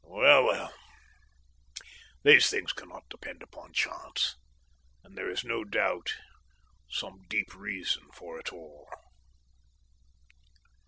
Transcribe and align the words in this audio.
"Well, 0.03 0.43
well, 0.45 0.73
these 2.23 2.49
things 2.49 2.73
cannot 2.73 3.07
depend 3.07 3.43
upon 3.43 3.73
chance, 3.73 4.35
and 5.03 5.15
there 5.15 5.29
is 5.29 5.43
no 5.43 5.63
doubt 5.63 6.15
some 6.89 7.21
deep 7.29 7.53
reason 7.53 8.07
for 8.11 8.39
it 8.39 8.51
all. 8.51 8.89